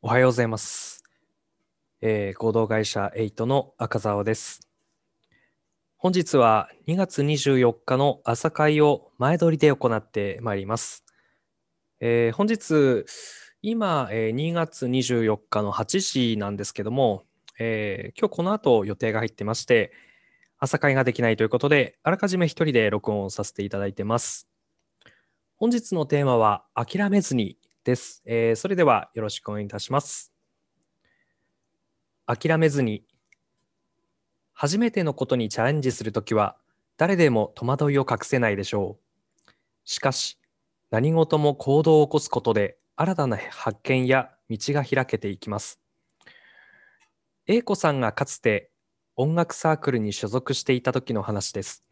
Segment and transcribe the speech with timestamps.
[0.00, 1.02] おはようございます。
[2.00, 4.60] えー合同会社8の赤澤です。
[5.96, 11.04] 本日は2月24日の朝会を前撮りで行ってまいります。
[11.98, 13.06] えー本日、
[13.60, 17.24] 今、えー2月24日の8時なんですけども、
[17.58, 19.90] えー今日この後予定が入ってまして、
[20.60, 24.48] 朝会ができないということで、あらかじめ一人で録音をさせていただいてます。
[25.56, 27.58] 本日のテーマは、諦めずに
[27.88, 28.22] です。
[28.26, 30.30] えーそれではよろしくお願いいたします。
[32.26, 33.06] 諦めずに。
[34.52, 36.58] 初めてのことにチャレンジするときは、
[36.98, 38.98] 誰でも戸惑いを隠せないでしょ
[39.46, 39.50] う。
[39.86, 40.38] しかし、
[40.90, 45.80] 何事も行動を起こすことで、新たな発見や道が開けていきます。
[47.46, 48.70] 英子さんがかつて
[49.16, 51.86] 音楽サークルに所属していた時の話です。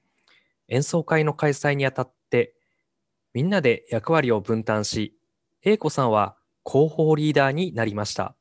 [0.68, 2.54] 演奏会の開催にあたって、
[3.32, 5.16] みんなで役割を分担し、
[5.69, 8.37] 英子さんは広報リーダーになりました。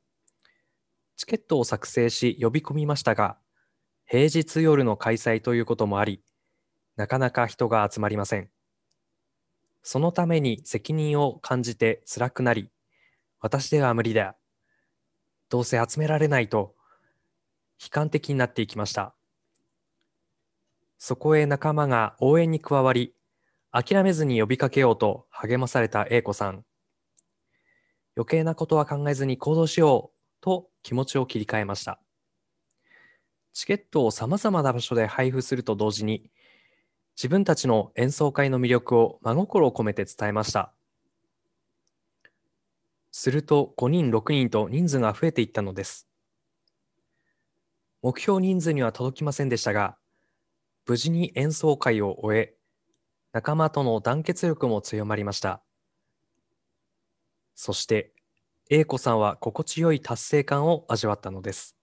[1.15, 3.39] チケットを作成し呼び込みましたが、
[4.05, 6.21] 平日夜の開催ということもあり、
[6.97, 8.51] なかなか人が集まりません。
[9.81, 12.69] そのために責任を感じて辛くなり、
[13.39, 14.35] 私では無理だ。
[15.49, 16.75] どうせ集められないと、
[17.81, 19.15] 悲観的になっていきました。
[20.99, 23.15] そこへ仲間が応援に加わり、
[23.71, 26.63] 諦めずに呼びかけようと励まされた A 子さん。
[28.15, 31.99] 余計なことは考えずに行動しようと気持ちを切り替えました。
[33.53, 36.29] チケットを様々な場所で配布すると同時に、
[37.15, 40.73] 自分たちの演奏会の魅力を真心を込めて伝えました。
[43.11, 46.09] すると5人、6人と人数が増えていったのです。
[48.01, 49.97] 目標人数には届きませんでしたが、
[50.85, 52.55] 無事に演奏会を終え、
[53.31, 55.64] 仲間との団結力も強まりました。
[57.55, 58.11] そして、
[58.69, 61.77] A 子さんは心地よい達成感を味わったのです。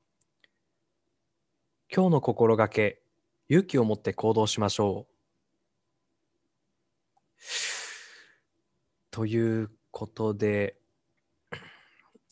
[1.94, 3.02] 今日の心がけ、
[3.48, 5.12] 勇気を持って行動しましょう。
[9.10, 10.76] ということで、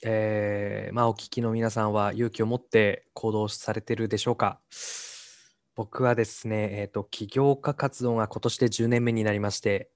[0.03, 4.61] えーまあお聞きの皆さんは勇気を持って行動されてるでしょうか？
[5.75, 9.91] 僕はですね、えっ、と、起業家活動が今年で10年目になりまして、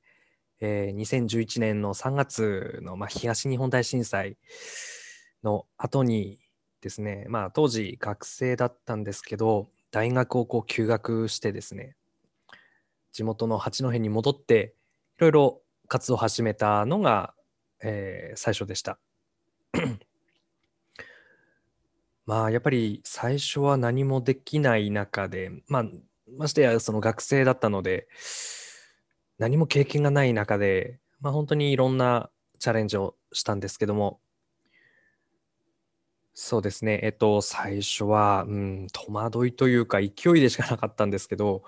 [0.61, 4.37] えー2011年の3月の、まあ、東日本大震災
[5.43, 6.39] の後に
[6.81, 11.97] ですね、まあ当時学生だったんですけど、大学をこう休学してですね、
[13.13, 14.75] 地元の八戸に戻って、
[15.19, 17.35] いろいろ活動を始めたのが、
[17.83, 18.99] えー最初でした。
[22.27, 25.85] まあやっぱり最初は何もできない中で、まあ
[26.37, 28.09] ましてやその学生だったので、
[29.39, 34.21] 何も経験がない中で、まあ本当にいろんなチャレンジをしたんですけども、
[36.35, 41.63] そうですね、えっと、最初は、うん、戸惑いというか勢いでしかなかったんですけど、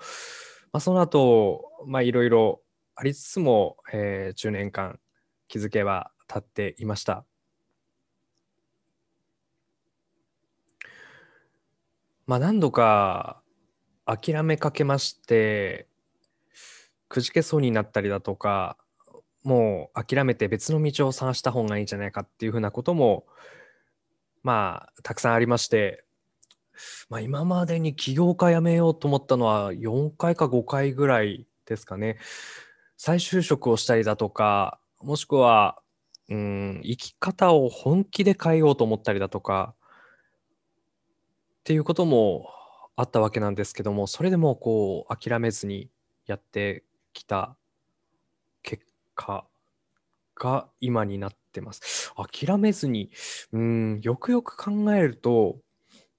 [0.73, 2.61] まあその後、まあいろいろ
[2.95, 4.99] ありつつも、えー10年間
[5.47, 7.25] 気づけば経っていました。
[12.25, 13.41] まあ何度か
[14.05, 15.87] 諦めかけまして、
[17.09, 18.77] くじけそうになったりだとか、
[19.43, 23.25] もう諦めて別の道を探した方がいいんじゃないかっていうふうなことも、
[24.43, 26.03] まあたくさんありまして、
[27.09, 32.17] まあ今までに起業家辞めようと思ったのは4回か5回ぐらいですかね。
[32.97, 35.79] 再就職をしたりだとか、もしくは、
[36.29, 39.75] うん、生き方を本気で変えようと思ったりだとか、
[41.61, 42.49] っていうことも
[42.95, 45.89] あったわけなんですけども、それでもこう諦めずに
[46.25, 46.83] やって
[47.17, 47.57] きた
[48.63, 48.83] 結
[49.15, 49.45] 果
[50.35, 52.13] が今になってます。
[52.15, 53.09] 諦めずに、
[53.51, 55.57] うん、よくよく考えると、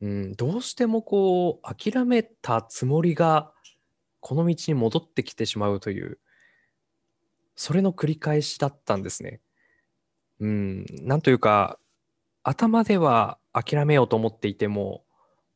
[0.01, 3.53] うん、どうしてもこう諦めたつもりが
[4.21, 6.19] この道に戻ってきてしまうという、
[7.55, 9.41] それの繰り返しだったんですね。
[10.41, 11.79] うん、なんというか、
[12.43, 15.05] 頭では諦めようと思っていても、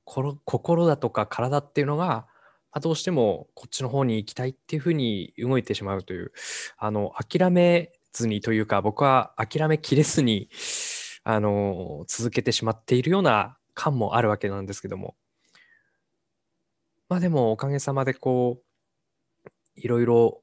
[0.05, 2.27] 心だとか体っていうのが、
[2.73, 6.33] まあ、どうしてもこっちの方に行きたいっていうふうに動いてしまうという、
[6.79, 10.49] あの、諦めずにというか、僕は諦めきれずに、
[11.23, 15.17] あの、続けてしまっているような感もあるわけなんですけども。
[17.11, 20.43] まあでも、おかげさまでこう、いろいろ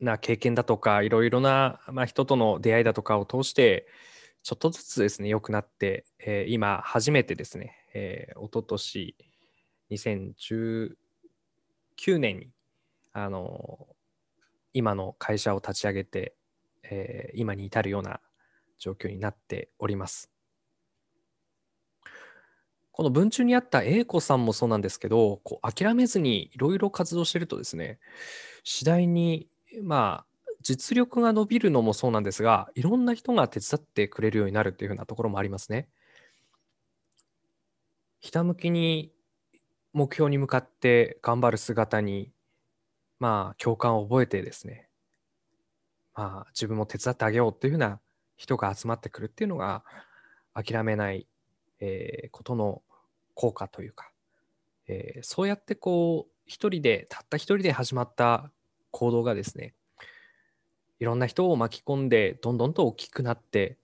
[0.00, 3.86] な経験だとか、いろいろな、まあ、人との出会いだとかを通して、
[4.42, 9.16] ちょっとずつですね、良くなって、えー、今、初めてですね、えー、おととし、
[9.90, 10.96] 2010
[12.00, 12.48] 2009年に
[13.12, 13.88] あの
[14.72, 16.34] 今の会社を立ち上げて、
[16.82, 18.20] えー、今に至るような
[18.78, 20.30] 状況になっております。
[22.92, 27.98] この文中にあった英子さんもそうなんですけどこう諦めずにいろいろ活動してるとですね
[28.62, 29.48] 次第に
[29.82, 35.88] まあ実力が伸びるのもそうなんですがいろんな人が手伝ってくれるようになるというふうなところもありますね。
[38.18, 39.12] ひたむきに
[39.92, 42.32] 目標に向かって頑張る姿に、
[43.18, 44.88] まあ、共感を覚えてですね、
[46.14, 48.00] まあ、自分も手伝ってあげようっていうふうな
[48.36, 49.84] 人が集まってくるっていうのが、
[50.54, 51.26] 諦めない、
[51.80, 52.82] えーことの
[53.34, 54.10] 効果というか、
[54.86, 58.50] えーそうやってこう、一人で、たった一人で始まった
[58.90, 59.74] 行動がですね、
[60.98, 63.78] いろんな人を巻き込んで、どんどんと大きくなって、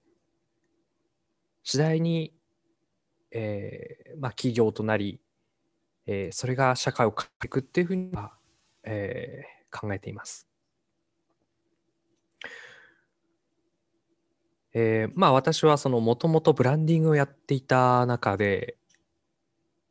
[1.63, 2.35] 次第に、
[3.31, 5.21] えーまあ、企業となり、
[6.07, 8.33] えーそれが社会を変えていくっていうふうには、
[8.85, 10.49] えー考えています。
[14.73, 18.77] えーまあ私はそのもともとブランディングをやっていた中で、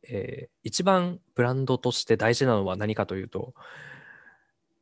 [0.03, 3.53] えー一番ブランドとして大事なのは何かというと、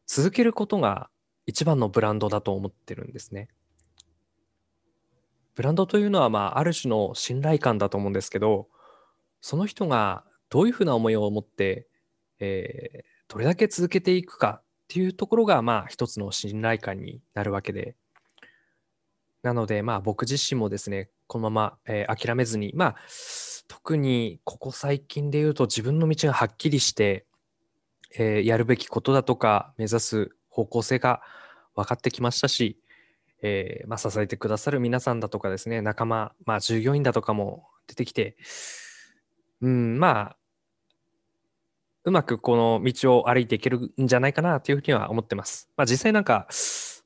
[0.07, 1.09] 続けることが
[1.45, 3.49] 一番のブランドだと思ってるんですね。
[5.55, 8.67] ブランドというのは、まあ、ある種の信頼感だと思うんですけど、
[9.41, 11.87] その人がどういうふうな思いを持って、
[12.39, 17.95] えーどれだけ続けていくかっていうところが、まあ、一つの信頼感になるわけで、
[19.41, 22.95] なので、まあ、僕自身もですね、このまま、えー諦めずに、まあ、
[23.67, 27.25] 特にここ最近で言うと自分の道がはっきりして、
[28.15, 31.21] えーやるべきことだとか、目指す方向性が
[31.73, 32.77] 分かってきましたし、
[33.41, 38.37] えーまあ、支えてくださる皆さんだとかですね、仲間、まあ、従業員だとかも出てきて、
[39.61, 40.37] うん、まあ、
[42.05, 45.69] うまくこの道を歩いていけるんじゃないかなというふうには思ってます。
[45.77, 46.47] まあ、実際なんか、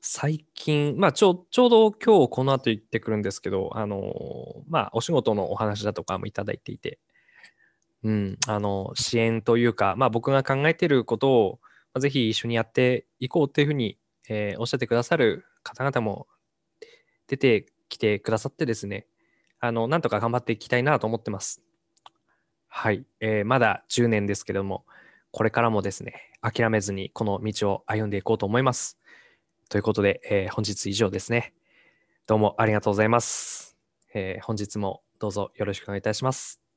[0.00, 4.14] 最近、まあ、ちょちょうど今日この後行ってくるんですけど、あの
[4.68, 6.98] まあ、お仕事のお話だとかもいただいていて、
[8.04, 11.58] うん、あの、支援というか、まあ、僕が考えていることを、
[11.94, 13.98] まあぜひ一緒にやっていこうというふうに、
[14.28, 16.26] えーおっしゃってくださる方々も
[17.28, 19.06] 出てきてくださってですね、
[19.60, 21.62] あの、なんとか頑張っていきたいなと思ってます。
[22.68, 24.84] はい、えーまだ10年ですけれども、
[25.32, 28.98] これからもですね、諦めずにこの道を歩んでいこうと思います。
[29.68, 31.54] ということで、えー本日以上ですね。
[32.26, 33.76] どうもありがとうございます。
[34.14, 36.67] えー本日もどうぞよろしくお願いいたします。